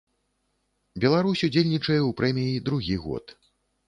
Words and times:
Беларусь 1.03 1.43
удзельнічае 1.47 1.97
ў 2.03 2.11
прэміі 2.21 2.63
другі 2.71 2.97
год. 3.05 3.25